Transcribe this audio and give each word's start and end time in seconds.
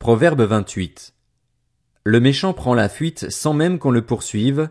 Proverbe 0.00 0.40
28. 0.40 1.12
Le 2.04 2.20
méchant 2.20 2.54
prend 2.54 2.72
la 2.72 2.88
fuite 2.88 3.30
sans 3.30 3.52
même 3.52 3.78
qu'on 3.78 3.90
le 3.90 4.00
poursuive, 4.00 4.70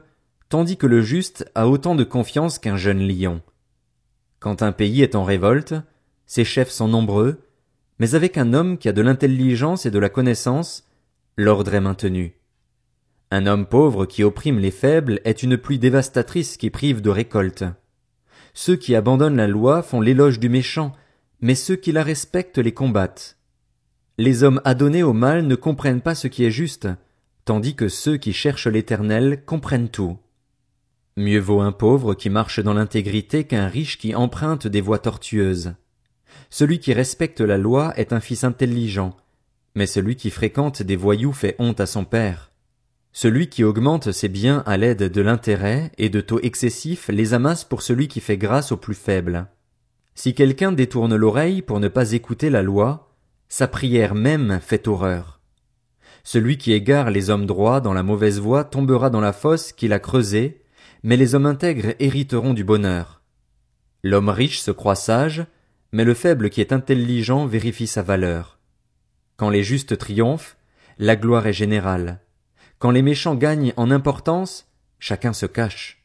tandis 0.50 0.76
que 0.76 0.88
le 0.88 1.02
juste 1.02 1.46
a 1.54 1.68
autant 1.68 1.94
de 1.94 2.04
confiance 2.04 2.58
qu'un 2.58 2.78
jeune 2.78 3.08
lion. 3.08 3.40
Quand 4.40 4.64
un 4.64 4.72
pays 4.72 5.04
est 5.04 5.14
en 5.14 5.24
révolte, 5.24 5.76
ses 6.26 6.44
chefs 6.44 6.72
sont 6.72 6.88
nombreux, 6.88 7.44
mais 8.00 8.16
avec 8.16 8.40
un 8.40 8.56
homme 8.56 8.80
qui 8.80 8.90
a 8.90 8.92
de 8.92 9.04
l'intelligence 9.04 9.86
et 9.86 9.92
de 9.92 10.00
la 10.00 10.10
connaissance, 10.10 10.88
l'ordre 11.38 11.76
est 11.76 11.80
maintenu. 11.80 12.34
Un 13.30 13.46
homme 13.46 13.68
pauvre 13.68 14.08
qui 14.08 14.24
opprime 14.24 14.58
les 14.58 14.72
faibles 14.72 15.22
est 15.26 15.44
une 15.44 15.58
pluie 15.58 15.78
dévastatrice 15.78 16.58
qui 16.58 16.72
prive 16.72 17.02
de 17.02 17.12
récolte. 17.12 17.66
Ceux 18.56 18.78
qui 18.78 18.96
abandonnent 18.96 19.38
la 19.38 19.48
loi 19.48 19.84
font 19.84 20.02
l'éloge 20.02 20.40
du 20.40 20.50
méchant, 20.50 20.92
mais 21.40 21.54
ceux 21.54 21.76
qui 21.76 21.92
la 21.92 22.02
respectent 22.02 22.58
les 22.58 22.74
combattent. 22.74 23.39
Les 24.20 24.44
hommes 24.44 24.60
adonnés 24.66 25.02
au 25.02 25.14
mal 25.14 25.48
ne 25.48 25.56
comprennent 25.56 26.02
pas 26.02 26.14
ce 26.14 26.28
qui 26.28 26.44
est 26.44 26.52
juste, 26.52 26.90
tandis 27.46 27.74
que 27.74 27.88
ceux 27.88 28.18
qui 28.18 28.34
cherchent 28.34 28.68
l'éternel 28.68 29.46
comprennent 29.46 29.88
tout. 29.88 30.18
Mieux 31.16 31.40
vaut 31.40 31.62
un 31.62 31.72
pauvre 31.72 32.16
qui 32.16 32.30
marche 32.30 32.60
dans 32.60 32.74
l'intégrité 32.74 33.46
qu'un 33.46 33.70
riche 33.70 33.98
qui 33.98 34.14
emprunte 34.16 34.68
des 34.68 34.82
voies 34.82 35.00
tortueuses. 35.00 35.74
Celui 36.50 36.80
qui 36.80 36.92
respecte 36.92 37.40
la 37.40 37.58
loi 37.58 37.94
est 37.96 38.12
un 38.12 38.20
fils 38.20 38.44
intelligent, 38.44 39.16
mais 39.74 39.86
celui 39.86 40.18
qui 40.18 40.32
fréquente 40.32 40.84
des 40.84 40.98
voyous 40.98 41.32
fait 41.32 41.56
honte 41.58 41.80
à 41.80 41.86
son 41.86 42.04
père. 42.04 42.52
Celui 43.14 43.48
qui 43.48 43.64
augmente 43.64 44.12
ses 44.12 44.28
biens 44.28 44.64
à 44.66 44.76
l'aide 44.76 45.04
de 45.04 45.22
l'intérêt 45.22 45.94
et 45.98 46.10
de 46.10 46.20
taux 46.20 46.42
excessifs 46.42 47.08
les 47.08 47.34
amasse 47.34 47.64
pour 47.64 47.82
celui 47.82 48.10
qui 48.10 48.20
fait 48.20 48.38
grâce 48.38 48.74
aux 48.74 48.78
plus 48.78 48.96
faibles. 48.96 49.48
Si 50.14 50.34
quelqu'un 50.34 50.74
détourne 50.74 51.16
l'oreille 51.16 51.62
pour 51.62 51.80
ne 51.80 51.88
pas 51.88 52.12
écouter 52.12 52.50
la 52.50 52.64
loi, 52.64 53.09
sa 53.50 53.68
prière 53.68 54.14
même 54.14 54.60
fait 54.62 54.88
horreur. 54.88 55.42
Celui 56.24 56.58
qui 56.58 56.72
égare 56.72 57.10
les 57.10 57.32
hommes 57.32 57.48
droits 57.48 57.82
dans 57.82 57.94
la 57.94 58.04
mauvaise 58.04 58.40
voie 58.40 58.64
tombera 58.64 59.10
dans 59.10 59.22
la 59.22 59.34
fosse 59.34 59.72
qu'il 59.72 59.92
a 59.94 60.00
creusée, 60.00 60.62
mais 61.02 61.18
les 61.18 61.34
hommes 61.34 61.48
intègres 61.48 61.96
hériteront 62.00 62.54
du 62.54 62.64
bonheur. 62.64 63.22
L'homme 64.04 64.30
riche 64.30 64.60
se 64.60 64.72
croit 64.72 64.96
sage, 64.96 65.46
mais 65.92 66.04
le 66.04 66.14
faible 66.14 66.52
qui 66.52 66.62
est 66.62 66.72
intelligent 66.72 67.48
vérifie 67.48 67.88
sa 67.88 68.04
valeur. 68.04 68.60
Quand 69.38 69.50
les 69.50 69.64
justes 69.64 69.98
triomphent, 69.98 70.58
la 71.00 71.16
gloire 71.16 71.48
est 71.48 71.54
générale. 71.54 72.20
Quand 72.78 72.92
les 72.92 73.02
méchants 73.02 73.36
gagnent 73.36 73.74
en 73.78 73.90
importance, 73.90 74.68
chacun 75.00 75.34
se 75.34 75.46
cache. 75.48 76.04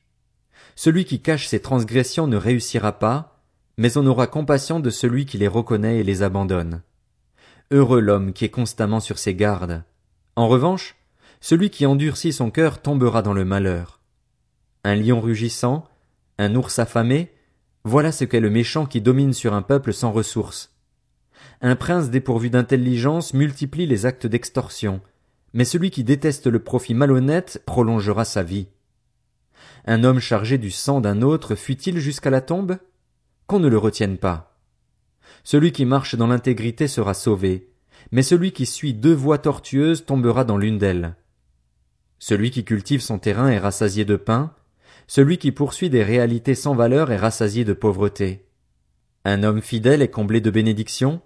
Celui 0.77 1.05
qui 1.05 1.20
cache 1.20 1.47
ses 1.47 1.61
transgressions 1.61 2.27
ne 2.27 2.36
réussira 2.36 2.98
pas, 2.98 3.42
mais 3.77 3.97
on 3.97 4.06
aura 4.06 4.27
compassion 4.27 4.81
de 4.81 4.91
celui 4.91 5.27
qui 5.27 5.36
les 5.36 5.48
reconnaît 5.48 5.98
et 5.98 6.05
les 6.05 6.23
abandonne. 6.23 6.83
Heureux 7.70 8.01
l'homme 8.01 8.33
qui 8.33 8.45
est 8.45 8.51
constamment 8.51 9.01
sur 9.01 9.19
ses 9.19 9.34
gardes. 9.34 9.84
En 10.37 10.48
revanche, 10.48 10.97
celui 11.41 11.70
qui 11.70 11.87
endurcit 11.87 12.33
son 12.33 12.51
cœur 12.51 12.83
tombera 12.83 13.23
dans 13.23 13.33
le 13.33 13.45
malheur. 13.45 14.01
Un 14.84 14.97
lion 14.97 15.20
rugissant, 15.20 15.89
un 16.39 16.55
ours 16.55 16.79
affamé, 16.79 17.33
voilà 17.85 18.12
ce 18.12 18.25
qu'est 18.25 18.41
le 18.41 18.51
méchant 18.51 18.87
qui 18.87 19.01
domine 19.01 19.33
sur 19.33 19.55
un 19.55 19.62
peuple 19.62 19.92
sans 19.92 20.12
ressources. 20.12 20.75
Un 21.61 21.77
prince 21.77 22.11
dépourvu 22.11 22.51
d'intelligence 22.51 23.35
multiplie 23.35 23.87
les 23.87 24.07
actes 24.07 24.27
d'extorsion, 24.27 25.01
mais 25.53 25.65
celui 25.65 25.91
qui 25.91 26.05
déteste 26.05 26.47
le 26.47 26.59
profit 26.59 26.95
malhonnête 26.95 27.62
prolongera 27.65 28.25
sa 28.25 28.42
vie. 28.42 28.69
Un 29.87 30.03
homme 30.05 30.20
chargé 30.20 30.59
du 30.59 30.70
sang 30.70 31.01
d'un 31.01 31.23
autre 31.23 31.55
fuit-il 31.55 31.98
jusqu'à 31.98 32.31
la 32.31 32.41
tombe? 32.41 32.79
Qu'on 33.47 33.61
ne 33.61 33.69
le 33.69 33.79
retienne 33.79 34.19
pas. 34.19 34.53
Celui 35.42 35.72
qui 35.72 35.84
marche 35.84 36.14
dans 36.14 36.27
l'intégrité 36.27 36.89
sera 36.89 37.14
sauvé, 37.14 37.69
mais 38.12 38.22
celui 38.22 38.53
qui 38.53 38.67
suit 38.67 38.94
deux 38.94 39.14
voies 39.14 39.39
tortueuses 39.39 40.06
tombera 40.06 40.44
dans 40.44 40.56
l'une 40.56 40.78
d'elles. 40.78 41.17
Celui 42.19 42.50
qui 42.50 42.64
cultive 42.64 43.03
son 43.03 43.19
terrain 43.19 43.48
est 43.48 43.58
rassasié 43.58 44.05
de 44.05 44.17
pain, 44.17 44.55
celui 45.06 45.39
qui 45.39 45.52
poursuit 45.52 45.91
des 45.91 46.02
réalités 46.02 46.55
sans 46.55 46.74
valeur 46.74 47.11
est 47.12 47.18
rassasié 47.18 47.64
de 47.64 47.73
pauvreté. 47.73 48.46
Un 49.24 49.42
homme 49.42 49.61
fidèle 49.61 50.02
est 50.02 50.08
comblé 50.08 50.40
de 50.40 50.51
bénédictions, 50.51 51.20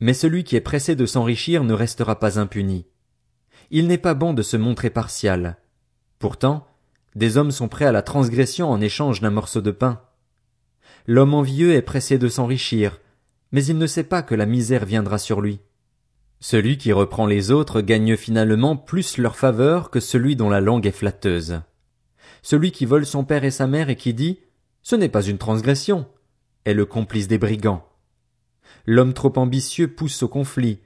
mais 0.00 0.14
celui 0.14 0.44
qui 0.44 0.56
est 0.56 0.60
pressé 0.60 0.96
de 0.96 1.06
s'enrichir 1.06 1.64
ne 1.64 1.74
restera 1.74 2.18
pas 2.18 2.38
impuni. 2.38 2.86
Il 3.70 3.86
n'est 3.86 3.98
pas 3.98 4.14
bon 4.14 4.32
de 4.32 4.42
se 4.42 4.56
montrer 4.56 4.90
partial. 4.90 5.58
Pourtant, 6.18 6.66
des 7.14 7.36
hommes 7.36 7.50
sont 7.50 7.68
prêts 7.68 7.84
à 7.84 7.92
la 7.92 8.02
transgression 8.02 8.70
en 8.70 8.80
échange 8.80 9.20
d'un 9.20 9.30
morceau 9.30 9.60
de 9.60 9.70
pain. 9.70 10.00
L'homme 11.06 11.34
envieux 11.34 11.74
est 11.74 11.82
pressé 11.82 12.18
de 12.18 12.28
s'enrichir, 12.28 13.00
mais 13.52 13.64
il 13.64 13.78
ne 13.78 13.86
sait 13.86 14.04
pas 14.04 14.22
que 14.22 14.34
la 14.34 14.46
misère 14.46 14.84
viendra 14.84 15.18
sur 15.18 15.40
lui. 15.40 15.60
Celui 16.40 16.78
qui 16.78 16.92
reprend 16.92 17.26
les 17.26 17.50
autres 17.50 17.80
gagne 17.80 18.16
finalement 18.16 18.76
plus 18.76 19.18
leur 19.18 19.36
faveur 19.36 19.90
que 19.90 20.00
celui 20.00 20.36
dont 20.36 20.50
la 20.50 20.60
langue 20.60 20.86
est 20.86 20.92
flatteuse. 20.92 21.60
Celui 22.42 22.70
qui 22.70 22.86
vole 22.86 23.06
son 23.06 23.24
père 23.24 23.44
et 23.44 23.50
sa 23.50 23.66
mère 23.66 23.90
et 23.90 23.96
qui 23.96 24.14
dit 24.14 24.38
Ce 24.82 24.94
n'est 24.94 25.08
pas 25.08 25.22
une 25.22 25.38
transgression 25.38 26.06
est 26.64 26.74
le 26.74 26.84
complice 26.84 27.28
des 27.28 27.38
brigands. 27.38 27.84
L'homme 28.86 29.14
trop 29.14 29.32
ambitieux 29.36 29.88
pousse 29.88 30.22
au 30.22 30.28
conflit, 30.28 30.78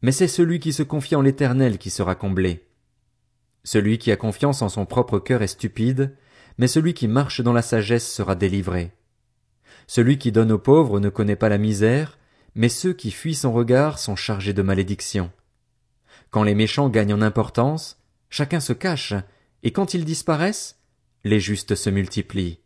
mais 0.00 0.12
c'est 0.12 0.28
celui 0.28 0.60
qui 0.60 0.72
se 0.72 0.82
confie 0.82 1.16
en 1.16 1.22
l'éternel 1.22 1.78
qui 1.78 1.90
sera 1.90 2.14
comblé. 2.14 2.66
Celui 3.64 3.98
qui 3.98 4.12
a 4.12 4.16
confiance 4.16 4.62
en 4.62 4.68
son 4.68 4.86
propre 4.86 5.18
cœur 5.18 5.42
est 5.42 5.48
stupide, 5.48 6.16
mais 6.58 6.66
celui 6.66 6.94
qui 6.94 7.08
marche 7.08 7.40
dans 7.40 7.52
la 7.52 7.62
sagesse 7.62 8.10
sera 8.10 8.34
délivré. 8.34 8.92
Celui 9.86 10.18
qui 10.18 10.32
donne 10.32 10.52
aux 10.52 10.58
pauvres 10.58 11.00
ne 11.00 11.08
connaît 11.08 11.36
pas 11.36 11.48
la 11.48 11.58
misère, 11.58 12.18
mais 12.54 12.68
ceux 12.68 12.92
qui 12.92 13.10
fuient 13.10 13.34
son 13.34 13.52
regard 13.52 13.98
sont 13.98 14.16
chargés 14.16 14.52
de 14.52 14.62
malédiction. 14.62 15.30
Quand 16.30 16.42
les 16.42 16.54
méchants 16.54 16.88
gagnent 16.88 17.14
en 17.14 17.22
importance, 17.22 17.98
chacun 18.30 18.60
se 18.60 18.72
cache, 18.72 19.14
et 19.62 19.72
quand 19.72 19.94
ils 19.94 20.04
disparaissent, 20.04 20.78
les 21.24 21.40
justes 21.40 21.74
se 21.74 21.90
multiplient. 21.90 22.60